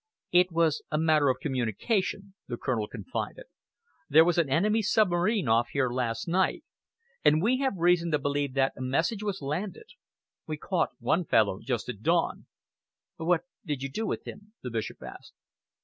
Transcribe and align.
"It 0.31 0.51
was 0.51 0.81
a 0.89 0.97
matter 0.97 1.29
of 1.29 1.37
communication," 1.39 2.33
the 2.47 2.57
Colonel 2.57 2.87
confided. 2.87 3.45
"There 4.09 4.25
was 4.25 4.39
an 4.39 4.49
enemy 4.49 4.81
submarine 4.81 5.47
off 5.47 5.67
here 5.73 5.91
last 5.91 6.27
night, 6.27 6.63
and 7.23 7.39
we 7.39 7.59
have 7.59 7.75
reason 7.77 8.09
to 8.09 8.17
believe 8.17 8.55
that 8.55 8.73
a 8.75 8.81
message 8.81 9.21
was 9.21 9.43
landed. 9.43 9.89
We 10.47 10.57
caught 10.57 10.89
one 10.99 11.23
fellow 11.25 11.59
just 11.61 11.87
at 11.87 12.01
dawn." 12.01 12.47
"What 13.17 13.41
did 13.63 13.83
you 13.83 13.91
do 13.91 14.07
with 14.07 14.27
him?" 14.27 14.53
the 14.63 14.71
Bishop 14.71 15.03
asked. 15.03 15.33